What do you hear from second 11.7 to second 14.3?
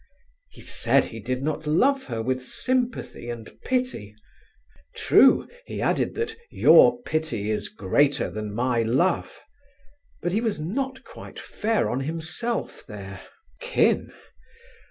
on himself there. Kin!